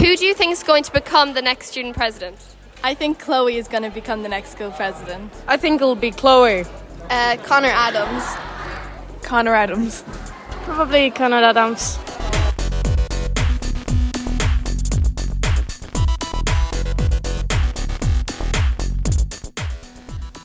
Who 0.00 0.16
do 0.16 0.24
you 0.24 0.32
think 0.32 0.52
is 0.52 0.62
going 0.62 0.82
to 0.84 0.92
become 0.92 1.34
the 1.34 1.42
next 1.42 1.66
student 1.66 1.94
president? 1.94 2.38
I 2.82 2.94
think 2.94 3.18
Chloe 3.18 3.58
is 3.58 3.68
going 3.68 3.82
to 3.82 3.90
become 3.90 4.22
the 4.22 4.30
next 4.30 4.52
school 4.52 4.70
president. 4.70 5.30
I 5.46 5.58
think 5.58 5.82
it'll 5.82 5.94
be 5.94 6.10
Chloe. 6.10 6.64
Uh, 7.10 7.36
Conor 7.44 7.68
Adams. 7.68 8.24
Conor 9.22 9.54
Adams. 9.54 10.02
Probably 10.64 11.10
Conor 11.10 11.42
Adams. 11.42 11.98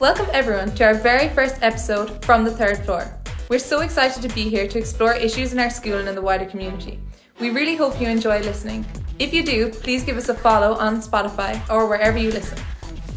Welcome 0.01 0.27
everyone 0.33 0.75
to 0.75 0.83
our 0.83 0.95
very 0.95 1.29
first 1.29 1.63
episode 1.63 2.25
from 2.25 2.43
the 2.43 2.51
third 2.51 2.83
floor. 2.83 3.09
We're 3.47 3.59
so 3.59 3.81
excited 3.81 4.23
to 4.23 4.29
be 4.33 4.49
here 4.49 4.67
to 4.67 4.79
explore 4.79 5.13
issues 5.13 5.53
in 5.53 5.59
our 5.59 5.69
school 5.69 5.99
and 5.99 6.09
in 6.09 6.15
the 6.15 6.21
wider 6.21 6.45
community. 6.45 6.99
We 7.39 7.51
really 7.51 7.75
hope 7.75 8.01
you 8.01 8.07
enjoy 8.07 8.39
listening. 8.39 8.83
If 9.19 9.35
you 9.35 9.43
do, 9.43 9.69
please 9.69 10.03
give 10.03 10.17
us 10.17 10.29
a 10.29 10.33
follow 10.33 10.73
on 10.73 10.99
Spotify 10.99 11.61
or 11.69 11.87
wherever 11.87 12.17
you 12.17 12.31
listen. 12.31 12.57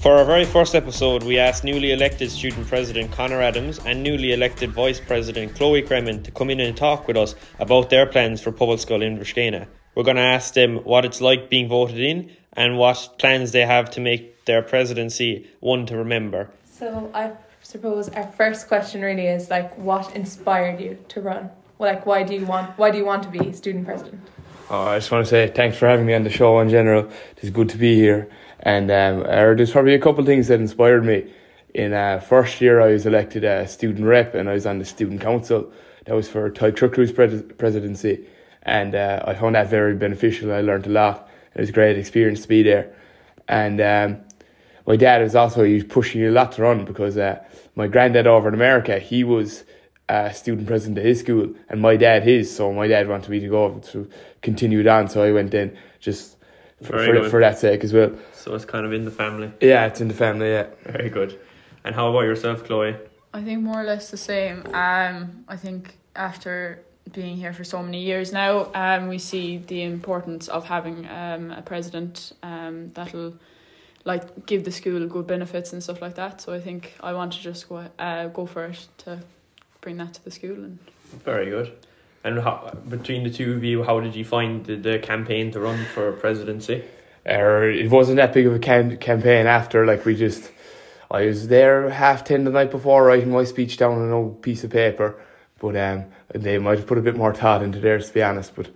For 0.01 0.19
our 0.19 0.27
very 0.27 0.45
first 0.45 0.75
episode, 0.75 1.23
we 1.23 1.39
asked 1.39 1.65
newly 1.65 1.93
elected 1.93 2.31
student 2.31 2.67
president 2.67 3.11
Conor 3.11 3.41
Adams 3.41 3.79
and 3.87 4.03
newly 4.03 4.35
elected 4.35 4.71
vice 4.71 5.01
president 5.01 5.55
Chloe 5.55 5.83
Cremin 5.83 6.23
to 6.25 6.31
come 6.31 6.51
in 6.51 6.61
and 6.61 6.77
talk 6.77 7.09
with 7.09 7.17
us 7.17 7.35
about 7.59 7.89
their 7.89 8.05
plans 8.05 8.43
for 8.43 8.53
public 8.53 8.81
school 8.81 9.01
in 9.01 9.17
Inverskena. 9.17 9.67
We're 9.95 10.05
going 10.05 10.17
to 10.17 10.23
ask 10.23 10.53
them 10.53 10.77
what 10.85 11.07
it's 11.07 11.23
like 11.23 11.49
being 11.49 11.71
voted 11.71 12.01
in 12.01 12.31
and 12.53 12.77
what 12.77 13.15
plans 13.19 13.53
they 13.53 13.65
have 13.65 13.89
to 13.93 14.01
make 14.03 14.45
their 14.45 14.61
presidency 14.61 15.49
one 15.61 15.87
to 15.87 15.97
remember. 15.97 16.51
So 16.71 17.11
I 17.15 17.33
suppose 17.69 18.09
our 18.09 18.27
first 18.27 18.67
question 18.67 19.03
really 19.03 19.27
is 19.27 19.51
like 19.51 19.77
what 19.77 20.17
inspired 20.17 20.81
you 20.81 20.97
to 21.09 21.21
run? 21.21 21.51
Well, 21.77 21.93
like 21.93 22.07
why 22.07 22.23
do 22.23 22.35
you 22.35 22.47
want 22.47 22.79
why 22.79 22.91
do 22.91 22.97
you 22.97 23.05
want 23.05 23.23
to 23.25 23.29
be 23.29 23.53
student 23.53 23.85
president? 23.85 24.23
Oh, 24.71 24.87
I 24.87 24.99
just 24.99 25.11
want 25.11 25.27
to 25.27 25.31
say 25.31 25.53
thanks 25.55 25.77
for 25.77 25.87
having 25.87 26.07
me 26.07 26.15
on 26.15 26.25
the 26.25 26.31
show 26.31 26.59
in 26.61 26.71
general. 26.71 27.11
It's 27.37 27.51
good 27.51 27.69
to 27.69 27.77
be 27.77 27.95
here. 27.95 28.31
And 28.61 28.91
um, 28.91 29.21
uh, 29.21 29.55
there's 29.55 29.71
probably 29.71 29.95
a 29.95 29.99
couple 29.99 30.25
things 30.25 30.49
that 30.49 30.61
inspired 30.61 31.05
me. 31.05 31.31
In 31.75 31.93
uh, 31.93 32.21
first 32.21 32.61
year, 32.63 32.81
I 32.81 32.93
was 32.93 33.05
elected 33.05 33.45
a 33.45 33.69
student 33.69 34.07
rep 34.07 34.35
and 34.35 34.49
I 34.49 34.55
was 34.55 34.65
on 34.65 34.79
the 34.79 34.87
student 34.87 35.21
council. 35.21 35.71
That 36.07 36.15
was 36.15 36.29
for 36.29 36.51
Tolcru's 36.51 37.13
pres- 37.13 37.45
presidency. 37.59 38.27
And 38.63 38.95
uh, 38.95 39.23
I 39.27 39.35
found 39.35 39.55
that 39.57 39.69
very 39.69 39.95
beneficial. 39.95 40.53
I 40.53 40.63
learned 40.63 40.87
a 40.87 40.91
lot. 40.91 41.29
It 41.55 41.61
was 41.61 41.69
a 41.69 41.73
great 41.73 41.99
experience 41.99 42.41
to 42.43 42.49
be 42.49 42.63
there. 42.63 42.95
And 43.47 43.81
um, 43.81 44.28
my 44.89 44.97
dad 44.97 45.21
was 45.21 45.37
also 45.37 45.65
he 45.65 45.75
was 45.75 45.85
pushing 45.85 46.25
a 46.25 46.31
lot 46.31 46.53
to 46.53 46.63
run 46.63 46.87
because 46.87 47.19
uh, 47.19 47.45
my 47.77 47.87
granddad 47.87 48.27
over 48.27 48.49
in 48.49 48.55
America, 48.55 48.99
he 48.99 49.23
was 49.23 49.65
a 50.09 50.33
student 50.33 50.67
president 50.67 50.97
of 50.97 51.05
his 51.05 51.21
school 51.21 51.55
and 51.69 51.83
my 51.83 51.95
dad 51.95 52.23
his. 52.23 52.57
So 52.57 52.73
my 52.73 52.89
dad 52.89 53.07
wanted 53.07 53.29
me 53.29 53.39
to 53.41 53.49
go 53.49 53.79
to 53.93 54.11
continue 54.41 54.81
it 54.81 54.87
on. 54.87 55.09
So 55.09 55.23
I 55.23 55.31
went 55.31 55.53
in 55.53 55.77
just 56.01 56.39
for, 56.83 57.05
for, 57.05 57.29
for, 57.29 57.41
that 57.41 57.59
sake 57.59 57.85
as 57.85 57.93
well. 57.93 58.13
So 58.33 58.55
it's 58.55 58.65
kind 58.65 58.87
of 58.87 58.95
in 58.95 59.05
the 59.05 59.11
family. 59.11 59.53
Yeah, 59.61 59.85
it's 59.85 60.01
in 60.01 60.09
the 60.09 60.15
family. 60.15 60.49
Yeah. 60.49 60.69
Very 60.85 61.11
good. 61.11 61.39
And 61.85 61.95
how 61.95 62.09
about 62.09 62.23
yourself, 62.23 62.65
Chloe? 62.65 62.97
I 63.35 63.43
think 63.43 63.61
more 63.61 63.83
or 63.83 63.85
less 63.85 64.11
the 64.11 64.17
same. 64.17 64.65
Um, 64.73 65.45
I 65.49 65.57
think 65.59 65.99
after 66.17 66.83
being 67.13 67.37
here 67.37 67.53
for 67.53 67.65
so 67.65 67.83
many 67.83 68.01
years 68.01 68.33
now, 68.33 68.71
um, 68.75 69.09
we 69.09 69.19
see 69.19 69.59
the 69.59 69.83
importance 69.83 70.49
of 70.49 70.65
having 70.65 71.07
um 71.09 71.51
a 71.51 71.63
president 71.63 72.33
um 72.43 72.91
that'll 72.95 73.35
like 74.05 74.47
give 74.47 74.65
the 74.65 74.73
school 74.73 75.07
good 75.07 75.27
benefits 75.27 75.73
and 75.73 75.83
stuff 75.83 76.01
like 76.01 76.15
that. 76.15 76.41
So 76.41 76.53
I 76.53 76.61
think 76.61 76.95
I 77.01 77.13
want 77.13 77.33
to 77.35 77.41
just 77.41 77.69
go 77.69 77.85
uh 77.99 78.29
go 78.29 78.47
for 78.47 78.67
it 78.67 78.87
to 78.99 79.21
bring 79.81 79.97
that 79.99 80.15
to 80.15 80.25
the 80.25 80.31
school 80.31 80.57
and. 80.57 80.79
Very 81.25 81.49
good. 81.49 81.73
And 82.25 82.41
how, 82.41 82.77
between 82.89 83.23
the 83.25 83.31
two 83.31 83.55
of 83.55 83.65
you, 83.65 83.83
how 83.83 84.01
did 84.01 84.15
you 84.15 84.25
find 84.25 84.63
the, 84.67 84.77
the 84.77 84.99
campaign 84.99 85.51
to 85.53 85.61
run 85.61 85.83
for 85.95 86.13
presidency? 86.13 86.85
Uh, 87.27 87.63
it 87.63 87.91
wasn't 87.91 88.17
that 88.17 88.35
big 88.35 88.47
of 88.47 88.55
a 88.55 88.59
cam- 88.59 88.99
campaign 88.99 89.47
after, 89.47 89.87
like, 89.87 90.05
we 90.05 90.15
just. 90.15 90.51
I 91.11 91.25
was 91.27 91.49
there 91.49 91.89
half 91.89 92.25
ten 92.25 92.45
the 92.45 92.51
night 92.51 92.71
before 92.71 93.05
writing 93.05 93.31
my 93.31 93.45
speech 93.45 93.79
down 93.79 93.93
on 93.93 94.03
an 94.03 94.13
old 94.13 94.43
piece 94.43 94.65
of 94.65 94.71
paper, 94.71 95.19
but 95.59 95.77
um, 95.77 96.05
they 96.35 96.59
might 96.59 96.79
have 96.79 96.87
put 96.87 96.99
a 96.99 97.03
bit 97.03 97.17
more 97.17 97.33
thought 97.33 97.63
into 97.63 97.81
theirs, 97.81 98.09
to 98.09 98.15
be 98.15 98.23
honest. 98.23 98.55
But 98.55 98.69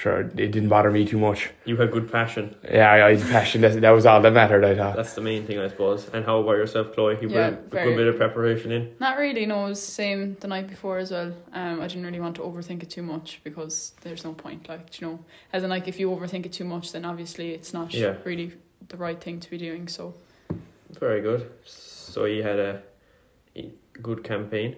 sure, 0.00 0.20
it 0.20 0.34
didn't 0.36 0.68
bother 0.70 0.90
me 0.90 1.04
too 1.04 1.18
much. 1.18 1.50
You 1.66 1.76
had 1.76 1.90
good 1.92 2.10
passion. 2.10 2.54
Yeah, 2.64 2.90
I, 2.90 3.08
I 3.08 3.16
had 3.16 3.28
passion. 3.30 3.60
That, 3.60 3.80
that 3.82 3.90
was 3.90 4.06
all 4.06 4.20
that 4.22 4.32
mattered, 4.32 4.64
I 4.64 4.74
thought. 4.74 4.96
That's 4.96 5.12
the 5.14 5.20
main 5.20 5.46
thing, 5.46 5.58
I 5.58 5.68
suppose. 5.68 6.08
And 6.14 6.24
how 6.24 6.38
about 6.40 6.52
yourself, 6.52 6.94
Chloe? 6.94 7.18
You 7.20 7.28
Yeah, 7.28 7.50
put 7.50 7.58
a 7.58 7.68
very- 7.70 7.84
good 7.90 7.96
bit 7.98 8.06
of 8.08 8.16
preparation 8.16 8.72
in. 8.72 8.94
Not 8.98 9.18
really, 9.18 9.44
no, 9.44 9.66
it 9.66 9.68
was 9.70 9.84
the 9.84 9.92
same 9.92 10.36
the 10.40 10.48
night 10.48 10.68
before 10.68 10.98
as 10.98 11.10
well. 11.10 11.32
Um, 11.52 11.80
I 11.82 11.86
didn't 11.86 12.04
really 12.06 12.20
want 12.20 12.36
to 12.36 12.42
overthink 12.42 12.82
it 12.82 12.90
too 12.90 13.02
much 13.02 13.40
because 13.44 13.92
there's 14.00 14.24
no 14.24 14.32
point, 14.32 14.68
like, 14.68 14.98
you 15.00 15.06
know, 15.06 15.18
as 15.52 15.62
in, 15.64 15.70
like, 15.70 15.86
if 15.86 16.00
you 16.00 16.10
overthink 16.10 16.46
it 16.46 16.52
too 16.52 16.64
much, 16.64 16.92
then 16.92 17.04
obviously 17.04 17.50
it's 17.52 17.72
not 17.74 17.92
Yeah. 17.92 18.14
really 18.24 18.52
the 18.88 18.96
right 18.96 19.20
thing 19.20 19.38
to 19.40 19.50
be 19.50 19.58
doing, 19.58 19.86
so. 19.86 20.14
Very 20.98 21.20
good. 21.20 21.50
So 21.66 22.24
you 22.24 22.42
had 22.42 22.58
a 22.58 22.82
a 23.56 23.70
good 24.00 24.24
campaign. 24.24 24.76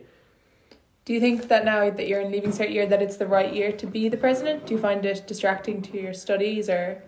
Do 1.04 1.12
you 1.12 1.20
think 1.20 1.48
that 1.48 1.64
now 1.64 1.90
that 1.90 2.06
you're 2.06 2.20
in 2.20 2.30
leaving 2.30 2.52
cert 2.52 2.72
year 2.72 2.86
that 2.86 3.02
it's 3.02 3.16
the 3.16 3.26
right 3.26 3.52
year 3.52 3.72
to 3.72 3.86
be 3.86 4.08
the 4.08 4.16
president? 4.16 4.66
Do 4.66 4.74
you 4.74 4.80
find 4.80 5.04
it 5.04 5.26
distracting 5.26 5.82
to 5.82 6.00
your 6.00 6.14
studies 6.14 6.68
or 6.68 7.02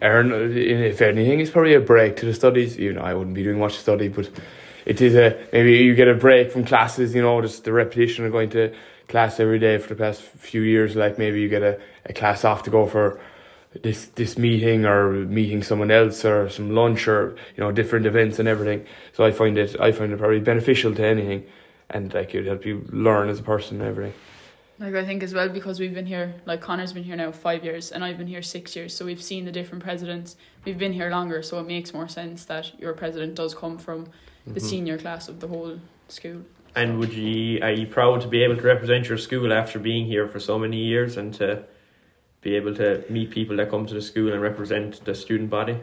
Aaron, 0.00 0.56
if 0.56 1.00
anything, 1.00 1.40
it's 1.40 1.50
probably 1.50 1.74
a 1.74 1.80
break 1.80 2.16
to 2.16 2.26
the 2.26 2.34
studies. 2.34 2.76
You 2.76 2.92
know, 2.92 3.00
I 3.00 3.14
wouldn't 3.14 3.34
be 3.34 3.42
doing 3.42 3.58
much 3.58 3.78
study, 3.78 4.08
but 4.08 4.30
it 4.84 5.00
is 5.00 5.14
a 5.14 5.38
maybe 5.52 5.72
you 5.72 5.94
get 5.94 6.06
a 6.06 6.14
break 6.14 6.52
from 6.52 6.64
classes. 6.64 7.14
You 7.14 7.22
know, 7.22 7.40
just 7.40 7.64
the 7.64 7.72
repetition 7.72 8.26
of 8.26 8.32
going 8.32 8.50
to 8.50 8.74
class 9.08 9.40
every 9.40 9.58
day 9.58 9.78
for 9.78 9.88
the 9.88 9.94
past 9.94 10.20
few 10.20 10.60
years. 10.60 10.96
Like 10.96 11.18
maybe 11.18 11.40
you 11.40 11.48
get 11.48 11.62
a, 11.62 11.80
a 12.04 12.12
class 12.12 12.44
off 12.44 12.62
to 12.64 12.70
go 12.70 12.86
for 12.86 13.18
this 13.82 14.06
this 14.14 14.36
meeting 14.36 14.84
or 14.84 15.12
meeting 15.12 15.62
someone 15.62 15.90
else 15.90 16.24
or 16.24 16.50
some 16.50 16.70
lunch 16.74 17.08
or 17.08 17.34
you 17.56 17.64
know 17.64 17.72
different 17.72 18.04
events 18.04 18.38
and 18.38 18.46
everything. 18.46 18.86
So 19.14 19.24
I 19.24 19.32
find 19.32 19.56
it 19.56 19.80
I 19.80 19.92
find 19.92 20.12
it 20.12 20.18
probably 20.18 20.40
beneficial 20.40 20.94
to 20.94 21.06
anything, 21.06 21.46
and 21.90 22.12
like 22.14 22.34
it 22.34 22.38
would 22.38 22.46
help 22.46 22.66
you 22.66 22.84
learn 22.90 23.28
as 23.28 23.38
a 23.40 23.42
person 23.42 23.80
and 23.80 23.88
everything. 23.88 24.14
Like 24.78 24.94
I 24.94 25.04
think 25.04 25.22
as 25.22 25.32
well 25.32 25.48
because 25.48 25.80
we've 25.80 25.94
been 25.94 26.06
here, 26.06 26.34
like 26.44 26.60
Conor's 26.60 26.92
been 26.92 27.04
here 27.04 27.16
now 27.16 27.32
five 27.32 27.64
years, 27.64 27.92
and 27.92 28.04
I've 28.04 28.18
been 28.18 28.26
here 28.26 28.42
six 28.42 28.76
years. 28.76 28.94
So 28.94 29.06
we've 29.06 29.22
seen 29.22 29.44
the 29.46 29.52
different 29.52 29.82
presidents. 29.82 30.36
We've 30.64 30.76
been 30.78 30.92
here 30.92 31.08
longer, 31.10 31.42
so 31.42 31.58
it 31.60 31.66
makes 31.66 31.94
more 31.94 32.08
sense 32.08 32.44
that 32.46 32.78
your 32.78 32.92
president 32.92 33.36
does 33.36 33.54
come 33.54 33.78
from 33.78 34.08
the 34.46 34.60
Mhm. 34.60 34.62
senior 34.62 34.98
class 34.98 35.28
of 35.28 35.40
the 35.40 35.48
whole 35.48 35.80
school. 36.08 36.42
And 36.74 36.98
would 36.98 37.12
you 37.12 37.58
are 37.62 37.72
you 37.72 37.86
proud 37.86 38.20
to 38.20 38.28
be 38.28 38.42
able 38.44 38.56
to 38.56 38.62
represent 38.62 39.08
your 39.08 39.16
school 39.16 39.50
after 39.50 39.78
being 39.78 40.04
here 40.04 40.28
for 40.28 40.38
so 40.38 40.58
many 40.58 40.76
years 40.76 41.16
and 41.16 41.32
to 41.34 41.64
be 42.42 42.54
able 42.54 42.74
to 42.74 43.02
meet 43.08 43.30
people 43.30 43.56
that 43.56 43.70
come 43.70 43.86
to 43.86 43.94
the 43.94 44.02
school 44.02 44.30
and 44.32 44.42
represent 44.42 45.02
the 45.06 45.14
student 45.14 45.48
body? 45.48 45.78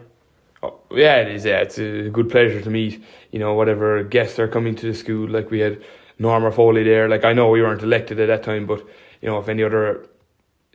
Oh, 0.64 0.80
yeah, 0.92 1.16
it 1.16 1.28
is. 1.28 1.44
Yeah, 1.44 1.58
it's 1.58 1.78
a 1.78 2.08
good 2.08 2.30
pleasure 2.30 2.60
to 2.60 2.70
meet. 2.70 3.02
You 3.32 3.38
know, 3.38 3.52
whatever 3.52 4.02
guests 4.02 4.38
are 4.38 4.48
coming 4.48 4.74
to 4.76 4.86
the 4.86 4.94
school. 4.94 5.28
Like 5.28 5.50
we 5.50 5.60
had 5.60 5.82
Norma 6.18 6.50
Foley 6.50 6.84
there. 6.84 7.08
Like 7.08 7.24
I 7.24 7.34
know 7.34 7.50
we 7.50 7.60
weren't 7.60 7.82
elected 7.82 8.18
at 8.18 8.28
that 8.28 8.42
time, 8.42 8.66
but 8.66 8.80
you 9.20 9.28
know, 9.28 9.38
if 9.38 9.48
any 9.48 9.62
other 9.62 10.06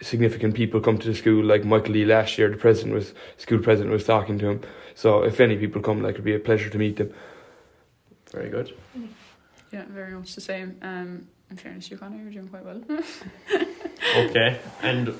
significant 0.01 0.53
people 0.53 0.79
come 0.79 0.97
to 0.99 1.07
the 1.07 1.15
school, 1.15 1.43
like 1.43 1.65
Michael 1.65 1.93
Lee 1.93 2.05
last 2.05 2.37
year, 2.37 2.49
the 2.49 2.57
president 2.57 2.93
was 2.93 3.13
school 3.37 3.59
president 3.59 3.91
was 3.91 4.03
talking 4.05 4.37
to 4.39 4.49
him. 4.49 4.61
So 4.93 5.23
if 5.23 5.39
any 5.39 5.57
people 5.57 5.81
come, 5.81 6.03
like 6.03 6.15
it'd 6.15 6.25
be 6.25 6.35
a 6.35 6.39
pleasure 6.39 6.69
to 6.69 6.77
meet 6.77 6.97
them. 6.97 7.11
Very 8.31 8.49
good. 8.49 8.75
Yeah, 9.71 9.85
very 9.89 10.13
much 10.13 10.35
the 10.35 10.41
same. 10.41 10.77
Um, 10.83 11.27
in 11.49 11.57
fairness, 11.57 11.87
to 11.87 11.95
you 11.95 11.97
Conor, 11.97 12.17
you're 12.17 12.31
doing 12.31 12.47
quite 12.47 12.65
well. 12.65 12.81
Okay. 14.15 14.59
And 14.81 15.13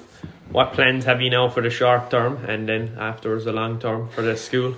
what 0.52 0.74
plans 0.74 1.06
have 1.06 1.22
you 1.22 1.30
now 1.30 1.50
for 1.50 1.62
the 1.62 1.70
short 1.70 2.10
term 2.10 2.44
and 2.46 2.68
then 2.68 2.96
afterwards 3.00 3.46
the 3.46 3.54
long 3.54 3.80
term 3.80 4.10
for 4.10 4.22
the 4.22 4.36
school? 4.36 4.76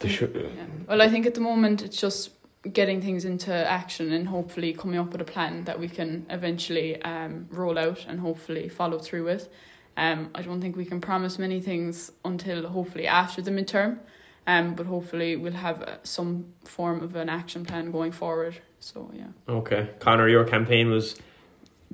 The 0.00 0.08
sh- 0.08 0.22
Yeah. 0.34 0.66
Well, 0.88 1.00
I 1.00 1.08
think 1.08 1.26
at 1.26 1.34
the 1.34 1.40
moment 1.40 1.82
it's 1.82 2.00
just 2.00 2.30
getting 2.72 3.00
things 3.00 3.24
into 3.24 3.52
action 3.52 4.12
and 4.12 4.26
hopefully 4.26 4.72
coming 4.72 4.98
up 4.98 5.12
with 5.12 5.20
a 5.20 5.24
plan 5.24 5.64
that 5.64 5.78
we 5.78 5.88
can 5.88 6.26
eventually 6.30 7.00
um, 7.02 7.46
roll 7.50 7.78
out 7.78 8.04
and 8.08 8.20
hopefully 8.20 8.68
follow 8.68 8.98
through 8.98 9.24
with. 9.24 9.48
Um, 9.96 10.30
I 10.34 10.42
don't 10.42 10.60
think 10.60 10.76
we 10.76 10.84
can 10.84 11.00
promise 11.00 11.38
many 11.38 11.60
things 11.60 12.10
until 12.24 12.68
hopefully 12.68 13.06
after 13.06 13.40
the 13.40 13.50
midterm, 13.50 13.98
um, 14.46 14.74
but 14.74 14.86
hopefully 14.86 15.36
we'll 15.36 15.52
have 15.52 15.82
uh, 15.82 15.96
some 16.02 16.46
form 16.64 17.02
of 17.02 17.16
an 17.16 17.28
action 17.28 17.64
plan 17.64 17.90
going 17.90 18.12
forward. 18.12 18.56
So 18.80 19.10
yeah. 19.14 19.28
Okay. 19.48 19.88
Conor, 20.00 20.28
your 20.28 20.44
campaign 20.44 20.90
was 20.90 21.16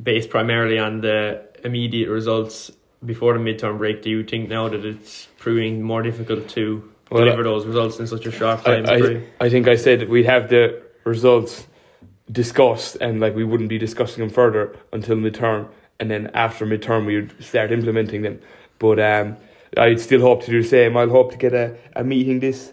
based 0.03 0.31
primarily 0.31 0.79
on 0.79 1.01
the 1.03 1.47
immediate 1.65 2.09
results 2.09 2.73
before 3.05 3.33
the 3.35 3.39
midterm 3.39 3.79
break. 3.79 4.03
Do 4.03 4.11
you 4.11 4.25
think 4.25 4.49
now 4.49 4.69
that 4.69 4.85
it's 4.85 5.29
proving 5.39 5.83
more 5.83 6.03
difficult 6.03 6.49
to 6.51 6.91
Well, 7.11 7.25
deliver 7.25 7.43
those 7.43 7.67
results 7.67 7.99
in 7.99 8.07
such 8.07 8.27
a 8.27 8.33
short 8.33 8.65
time? 8.65 8.87
I. 8.89 8.95
I, 8.95 9.47
I 9.47 9.51
think 9.51 9.69
I 9.69 9.77
said 9.77 10.09
we'd 10.09 10.27
have 10.27 10.49
the 10.49 10.83
results 11.05 11.67
discussed 12.31 12.97
and 13.01 13.21
like 13.21 13.35
we 13.35 13.45
wouldn't 13.45 13.69
be 13.69 13.79
discussing 13.79 14.21
them 14.25 14.31
further 14.31 14.77
until 14.93 15.17
midterm 15.17 15.69
and 16.01 16.11
then 16.11 16.31
after 16.35 16.67
midterm 16.67 17.07
we 17.07 17.17
would 17.17 17.45
start 17.45 17.73
implementing 17.73 18.23
them. 18.23 18.41
But 18.79 18.99
um, 18.99 19.37
I'd 19.77 20.01
still 20.01 20.21
hope 20.21 20.45
to 20.45 20.51
do 20.51 20.63
the 20.63 20.69
same. 20.69 20.97
I'll 20.97 21.09
hope 21.09 21.31
to 21.33 21.39
get 21.39 21.55
a, 21.55 21.77
a 21.95 22.05
meeting 22.05 22.41
this 22.41 22.73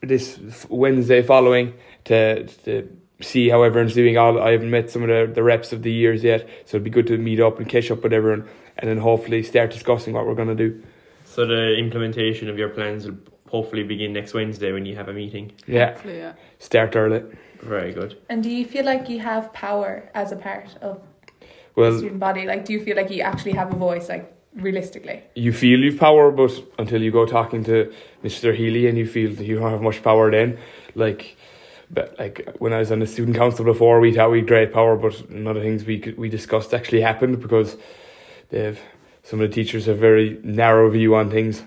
this 0.00 0.38
Wednesday 0.68 1.22
following 1.22 1.74
to 2.04 2.46
to 2.64 2.88
see 3.22 3.48
how 3.48 3.62
everyone's 3.62 3.94
doing. 3.94 4.18
All 4.18 4.40
I 4.40 4.52
haven't 4.52 4.70
met 4.70 4.90
some 4.90 5.02
of 5.02 5.08
the, 5.08 5.32
the 5.32 5.42
reps 5.42 5.72
of 5.72 5.82
the 5.82 5.92
years 5.92 6.22
yet, 6.22 6.48
so 6.66 6.76
it'd 6.76 6.84
be 6.84 6.90
good 6.90 7.06
to 7.08 7.18
meet 7.18 7.40
up 7.40 7.58
and 7.58 7.68
catch 7.68 7.90
up 7.90 8.02
with 8.02 8.12
everyone 8.12 8.48
and 8.78 8.88
then 8.90 8.98
hopefully 8.98 9.42
start 9.42 9.70
discussing 9.70 10.14
what 10.14 10.26
we're 10.26 10.34
gonna 10.34 10.54
do. 10.54 10.82
So 11.24 11.46
the 11.46 11.76
implementation 11.76 12.48
of 12.48 12.58
your 12.58 12.68
plans 12.70 13.06
will 13.06 13.16
hopefully 13.48 13.82
begin 13.82 14.12
next 14.12 14.34
Wednesday 14.34 14.72
when 14.72 14.86
you 14.86 14.96
have 14.96 15.08
a 15.08 15.12
meeting. 15.12 15.52
Yeah, 15.66 15.92
Hopefully, 15.92 16.18
yeah. 16.18 16.32
start 16.58 16.96
early. 16.96 17.22
Very 17.60 17.92
good. 17.92 18.18
And 18.28 18.42
do 18.42 18.50
you 18.50 18.64
feel 18.66 18.84
like 18.84 19.08
you 19.08 19.20
have 19.20 19.52
power 19.52 20.10
as 20.14 20.32
a 20.32 20.36
part 20.36 20.66
of 20.80 21.00
well, 21.76 21.86
the 21.86 21.90
Well, 21.90 21.98
student 21.98 22.20
body? 22.20 22.44
Like, 22.46 22.64
do 22.64 22.72
you 22.72 22.82
feel 22.84 22.96
like 22.96 23.10
you 23.10 23.22
actually 23.22 23.52
have 23.52 23.72
a 23.72 23.76
voice, 23.76 24.08
like, 24.08 24.32
realistically? 24.54 25.22
you 25.34 25.52
feel 25.52 25.78
you've 25.80 25.98
power, 25.98 26.30
but 26.30 26.52
until 26.78 27.00
you 27.02 27.10
go 27.10 27.24
talking 27.24 27.62
to 27.64 27.92
Mr. 28.24 28.54
Healy 28.54 28.86
and 28.88 28.98
you 28.98 29.06
feel 29.06 29.32
that 29.34 29.44
you 29.46 29.58
don't 29.58 29.70
have 29.70 29.80
much 29.82 30.02
power 30.02 30.30
then, 30.30 30.58
like, 30.94 31.36
but 31.92 32.18
like 32.18 32.56
when 32.58 32.72
I 32.72 32.78
was 32.78 32.90
on 32.90 33.00
the 33.00 33.06
student 33.06 33.36
council 33.36 33.64
before, 33.64 34.00
we 34.00 34.14
thought 34.14 34.30
we 34.30 34.38
had 34.38 34.48
great 34.48 34.72
power, 34.72 34.96
but 34.96 35.30
none 35.30 35.56
of 35.56 35.62
the 35.62 35.68
things 35.68 35.84
we 35.84 35.98
could, 35.98 36.16
we 36.16 36.28
discussed 36.28 36.72
actually 36.72 37.02
happened 37.02 37.40
because 37.40 37.76
they've 38.48 38.80
some 39.22 39.40
of 39.40 39.48
the 39.48 39.54
teachers 39.54 39.86
have 39.86 39.98
very 39.98 40.40
narrow 40.42 40.90
view 40.90 41.14
on 41.14 41.30
things. 41.30 41.62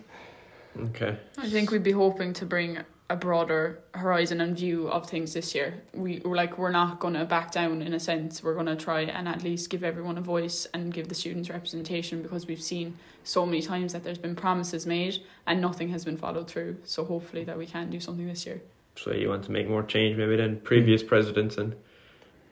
Okay. 0.77 1.17
I 1.37 1.49
think 1.49 1.71
we'd 1.71 1.83
be 1.83 1.91
hoping 1.91 2.33
to 2.33 2.45
bring 2.45 2.79
a 3.09 3.15
broader 3.15 3.79
horizon 3.93 4.41
and 4.41 4.57
view 4.57 4.89
of 4.89 5.07
things 5.07 5.33
this 5.33 5.53
year. 5.53 5.75
We 5.93 6.21
we're 6.25 6.35
like 6.35 6.57
we're 6.57 6.71
not 6.71 6.99
gonna 6.99 7.23
back 7.23 7.51
down 7.51 7.83
in 7.83 7.93
a 7.93 7.99
sense. 7.99 8.41
We're 8.41 8.55
gonna 8.55 8.75
try 8.75 9.01
and 9.01 9.27
at 9.27 9.43
least 9.43 9.69
give 9.69 9.83
everyone 9.83 10.17
a 10.17 10.21
voice 10.21 10.65
and 10.73 10.91
give 10.91 11.07
the 11.07 11.15
students 11.15 11.51
representation 11.51 12.23
because 12.23 12.47
we've 12.47 12.61
seen 12.61 12.97
so 13.23 13.45
many 13.45 13.61
times 13.61 13.93
that 13.93 14.03
there's 14.03 14.17
been 14.17 14.35
promises 14.35 14.87
made 14.87 15.21
and 15.45 15.61
nothing 15.61 15.89
has 15.89 16.03
been 16.03 16.17
followed 16.17 16.47
through. 16.47 16.77
So 16.83 17.05
hopefully 17.05 17.43
that 17.43 17.59
we 17.59 17.67
can 17.67 17.91
do 17.91 17.99
something 17.99 18.27
this 18.27 18.45
year. 18.47 18.61
So 18.95 19.11
you 19.11 19.29
want 19.29 19.43
to 19.45 19.51
make 19.51 19.67
more 19.67 19.83
change 19.83 20.17
maybe 20.17 20.35
than 20.37 20.59
previous 20.61 21.03
mm. 21.03 21.07
presidents 21.07 21.57
and 21.57 21.75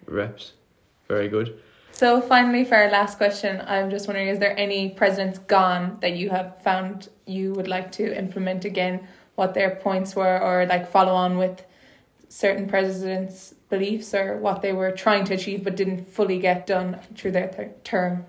reps. 0.05 0.53
Very 1.07 1.29
good. 1.29 1.59
So, 1.91 2.21
finally, 2.21 2.65
for 2.65 2.75
our 2.75 2.89
last 2.89 3.17
question, 3.17 3.61
I'm 3.67 3.91
just 3.91 4.07
wondering 4.07 4.27
is 4.27 4.39
there 4.39 4.57
any 4.57 4.89
presidents 4.89 5.37
gone 5.37 5.97
that 6.01 6.15
you 6.17 6.31
have 6.31 6.59
found 6.63 7.07
you 7.27 7.53
would 7.53 7.67
like 7.67 7.91
to 7.93 8.17
implement 8.17 8.65
again, 8.65 9.07
what 9.35 9.53
their 9.53 9.75
points 9.75 10.15
were, 10.15 10.41
or 10.41 10.65
like 10.65 10.89
follow 10.89 11.13
on 11.13 11.37
with 11.37 11.63
certain 12.29 12.67
presidents' 12.67 13.53
beliefs, 13.69 14.13
or 14.15 14.37
what 14.37 14.63
they 14.63 14.73
were 14.73 14.91
trying 14.91 15.23
to 15.25 15.35
achieve 15.35 15.63
but 15.63 15.75
didn't 15.75 16.09
fully 16.09 16.39
get 16.39 16.65
done 16.65 16.99
through 17.15 17.31
their 17.31 17.47
th- 17.49 17.71
term? 17.83 18.25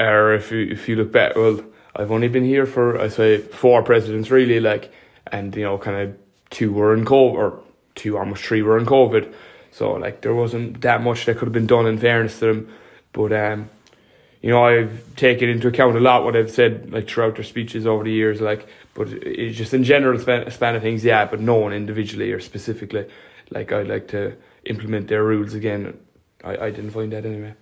Or 0.00 0.34
if 0.34 0.50
you 0.50 0.66
if 0.68 0.88
you 0.88 0.96
look 0.96 1.12
back, 1.12 1.36
well, 1.36 1.64
I've 1.94 2.10
only 2.10 2.28
been 2.28 2.44
here 2.44 2.66
for 2.66 3.00
I 3.00 3.08
say 3.08 3.38
four 3.38 3.84
presidents 3.84 4.28
really, 4.28 4.58
like, 4.58 4.92
and 5.30 5.54
you 5.54 5.62
know, 5.62 5.78
kind 5.78 5.96
of 6.08 6.16
two 6.56 6.72
were 6.72 6.94
in 6.94 7.04
COVID, 7.04 7.34
or 7.34 7.60
two 7.94 8.16
almost 8.16 8.42
three 8.42 8.62
were 8.62 8.78
in 8.78 8.86
COVID, 8.86 9.30
so 9.70 9.92
like 9.92 10.22
there 10.22 10.34
wasn't 10.34 10.80
that 10.80 11.02
much 11.02 11.26
that 11.26 11.36
could 11.36 11.46
have 11.48 11.52
been 11.52 11.66
done 11.66 11.86
in 11.86 11.98
fairness 11.98 12.38
to 12.38 12.46
them, 12.46 12.72
but 13.12 13.30
um, 13.30 13.68
you 14.40 14.48
know, 14.48 14.64
I've 14.64 15.14
taken 15.16 15.50
into 15.50 15.68
account 15.68 15.96
a 15.96 16.00
lot 16.00 16.24
what 16.24 16.34
I've 16.34 16.50
said 16.50 16.90
like 16.90 17.06
throughout 17.08 17.34
their 17.34 17.44
speeches 17.44 17.86
over 17.86 18.04
the 18.04 18.10
years, 18.10 18.40
like, 18.40 18.66
but 18.94 19.08
it's 19.08 19.58
just 19.58 19.74
in 19.74 19.84
general 19.84 20.18
span, 20.18 20.50
span 20.50 20.76
of 20.76 20.82
things, 20.82 21.04
yeah, 21.04 21.26
but 21.26 21.40
no 21.40 21.56
one 21.56 21.74
individually 21.74 22.32
or 22.32 22.40
specifically, 22.40 23.06
like 23.50 23.70
I'd 23.70 23.88
like 23.88 24.08
to 24.08 24.34
implement 24.64 25.08
their 25.08 25.24
rules 25.24 25.52
again. 25.52 25.98
I 26.42 26.56
I 26.66 26.70
didn't 26.70 26.92
find 26.92 27.12
that 27.12 27.26
anyway. 27.26 27.54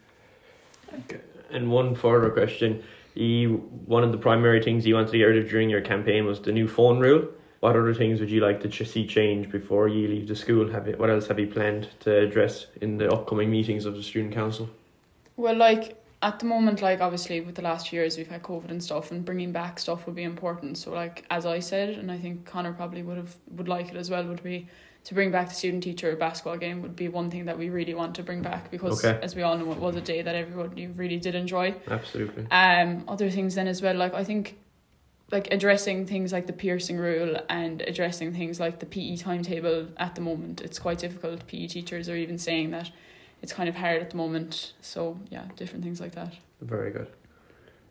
And 1.50 1.68
one 1.68 1.96
further 1.96 2.30
question. 2.30 2.84
You, 3.14 3.56
one 3.86 4.04
of 4.04 4.12
the 4.12 4.18
primary 4.18 4.62
things 4.62 4.86
you 4.86 4.94
wanted 4.94 5.10
to 5.12 5.18
get 5.18 5.24
rid 5.24 5.38
of 5.44 5.50
during 5.50 5.70
your 5.70 5.80
campaign 5.80 6.26
was 6.26 6.40
the 6.40 6.52
new 6.52 6.68
phone 6.68 7.00
rule. 7.00 7.24
What 7.64 7.76
other 7.76 7.94
things 7.94 8.20
would 8.20 8.30
you 8.30 8.42
like 8.42 8.60
to 8.60 8.68
ch- 8.68 8.86
see 8.86 9.06
change 9.06 9.50
before 9.50 9.88
you 9.88 10.06
leave 10.06 10.28
the 10.28 10.36
school? 10.36 10.70
Have 10.70 10.86
you, 10.86 10.98
what 10.98 11.08
else 11.08 11.28
have 11.28 11.38
you 11.38 11.46
planned 11.46 11.88
to 12.00 12.14
address 12.14 12.66
in 12.82 12.98
the 12.98 13.10
upcoming 13.10 13.50
meetings 13.50 13.86
of 13.86 13.94
the 13.94 14.02
student 14.02 14.34
council? 14.34 14.68
Well, 15.38 15.56
like 15.56 15.96
at 16.20 16.40
the 16.40 16.44
moment, 16.44 16.82
like 16.82 17.00
obviously 17.00 17.40
with 17.40 17.54
the 17.54 17.62
last 17.62 17.88
few 17.88 18.00
years 18.00 18.18
we've 18.18 18.28
had 18.28 18.42
COVID 18.42 18.70
and 18.70 18.84
stuff, 18.84 19.10
and 19.10 19.24
bringing 19.24 19.50
back 19.50 19.78
stuff 19.78 20.04
would 20.04 20.14
be 20.14 20.24
important. 20.24 20.76
So, 20.76 20.92
like 20.92 21.24
as 21.30 21.46
I 21.46 21.60
said, 21.60 21.88
and 21.88 22.12
I 22.12 22.18
think 22.18 22.44
Conor 22.44 22.74
probably 22.74 23.02
would 23.02 23.16
have 23.16 23.34
would 23.52 23.66
like 23.66 23.88
it 23.88 23.96
as 23.96 24.10
well, 24.10 24.22
would 24.24 24.42
be 24.42 24.68
to 25.04 25.14
bring 25.14 25.30
back 25.30 25.48
the 25.48 25.54
student 25.54 25.84
teacher 25.84 26.14
basketball 26.16 26.58
game 26.58 26.82
would 26.82 26.96
be 26.96 27.08
one 27.08 27.30
thing 27.30 27.46
that 27.46 27.56
we 27.56 27.70
really 27.70 27.94
want 27.94 28.14
to 28.16 28.22
bring 28.22 28.42
back 28.42 28.70
because, 28.70 29.02
Okay. 29.02 29.18
as 29.22 29.34
we 29.34 29.40
all 29.40 29.56
know, 29.56 29.72
it 29.72 29.78
was 29.78 29.96
a 29.96 30.02
day 30.02 30.20
that 30.20 30.34
everybody 30.34 30.86
really 30.88 31.18
did 31.18 31.34
enjoy. 31.34 31.74
Absolutely. 31.88 32.46
Um, 32.50 33.04
other 33.08 33.30
things 33.30 33.54
then 33.54 33.68
as 33.68 33.80
well, 33.80 33.94
like 33.94 34.12
I 34.12 34.22
think, 34.22 34.58
like 35.34 35.48
addressing 35.50 36.06
things 36.06 36.32
like 36.32 36.46
the 36.46 36.52
piercing 36.52 36.96
rule 36.96 37.36
and 37.48 37.82
addressing 37.82 38.32
things 38.32 38.60
like 38.60 38.78
the 38.78 38.86
PE 38.86 39.16
timetable 39.16 39.88
at 39.96 40.14
the 40.14 40.20
moment, 40.20 40.60
it's 40.60 40.78
quite 40.78 40.98
difficult. 40.98 41.44
PE 41.48 41.66
teachers 41.66 42.08
are 42.08 42.14
even 42.14 42.38
saying 42.38 42.70
that 42.70 42.92
it's 43.42 43.52
kind 43.52 43.68
of 43.68 43.74
hard 43.74 44.00
at 44.00 44.10
the 44.10 44.16
moment. 44.16 44.74
So 44.80 45.18
yeah, 45.30 45.46
different 45.56 45.82
things 45.82 46.00
like 46.00 46.14
that. 46.14 46.34
Very 46.60 46.92
good. 46.92 47.08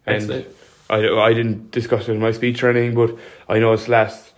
And 0.06 0.16
Excellent. 0.16 0.48
I, 0.90 0.98
I 1.30 1.34
didn't 1.34 1.72
discuss 1.72 2.08
it 2.08 2.14
in 2.14 2.20
my 2.22 2.32
speech 2.32 2.64
or 2.64 2.70
anything, 2.70 2.96
but 2.96 3.18
I 3.50 3.60
know 3.60 3.74
it's 3.74 3.90
last, 3.90 4.32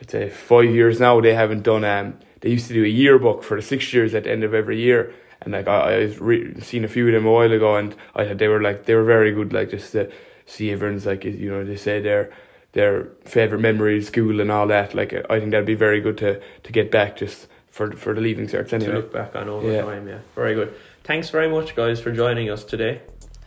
I'd 0.00 0.10
say 0.10 0.30
five 0.30 0.74
years 0.74 0.98
now, 0.98 1.20
they 1.20 1.34
haven't 1.34 1.62
done, 1.62 1.84
um, 1.84 2.18
they 2.40 2.48
used 2.48 2.68
to 2.68 2.74
do 2.74 2.84
a 2.84 2.88
yearbook 2.88 3.42
for 3.42 3.58
the 3.58 3.62
six 3.62 3.92
years 3.92 4.14
at 4.14 4.24
the 4.24 4.32
end 4.32 4.44
of 4.44 4.54
every 4.54 4.80
year. 4.80 5.12
And 5.42 5.52
like, 5.52 5.68
I, 5.68 6.04
I've 6.04 6.22
re- 6.22 6.58
seen 6.62 6.86
a 6.86 6.88
few 6.88 7.06
of 7.06 7.12
them 7.12 7.26
a 7.26 7.30
while 7.30 7.52
ago 7.52 7.76
and 7.76 7.94
I 8.14 8.24
had, 8.24 8.38
they 8.38 8.48
were 8.48 8.62
like, 8.62 8.86
they 8.86 8.94
were 8.94 9.04
very 9.04 9.32
good, 9.32 9.52
like 9.52 9.68
just 9.68 9.92
to 9.92 10.10
see 10.46 10.72
everyone's 10.72 11.04
like, 11.04 11.24
you 11.24 11.50
know, 11.50 11.62
they 11.62 11.76
say 11.76 12.00
their, 12.00 12.32
their 12.76 13.08
favourite 13.24 13.60
memory 13.62 13.98
of 13.98 14.04
school 14.04 14.40
and 14.40 14.50
all 14.52 14.66
that. 14.68 14.94
Like, 14.94 15.12
I 15.30 15.40
think 15.40 15.50
that'd 15.50 15.66
be 15.66 15.74
very 15.74 16.00
good 16.00 16.18
to, 16.18 16.40
to 16.62 16.72
get 16.72 16.90
back 16.90 17.16
just 17.16 17.48
for, 17.70 17.90
for 17.96 18.14
the 18.14 18.20
leaving 18.20 18.46
certs 18.46 18.68
To 18.68 18.76
anyway. 18.76 18.92
look 18.96 19.12
back 19.12 19.34
on 19.34 19.48
over 19.48 19.70
Yeah. 19.72 19.82
time, 19.82 20.06
yeah. 20.06 20.18
Very 20.34 20.54
good. 20.54 20.74
Thanks 21.02 21.30
very 21.30 21.48
much, 21.48 21.74
guys, 21.74 22.00
for 22.00 22.12
joining 22.12 22.50
us 22.50 22.64
today. 22.64 23.00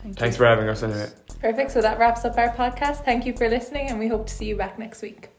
Thank 0.04 0.18
Thanks 0.18 0.36
you. 0.36 0.40
for 0.40 0.46
having 0.48 0.68
us 0.68 0.82
anyway. 0.84 1.10
Perfect. 1.42 1.72
So, 1.72 1.82
that 1.82 2.00
wraps 2.00 2.26
up 2.26 2.38
our 2.38 2.50
podcast. 2.56 3.06
Thank 3.06 3.26
you 3.26 3.34
for 3.34 3.48
listening, 3.50 3.90
and 3.90 4.00
we 4.00 4.08
hope 4.08 4.28
to 4.28 4.34
see 4.34 4.46
you 4.46 4.56
back 4.58 4.78
next 4.80 5.02
week. 5.02 5.30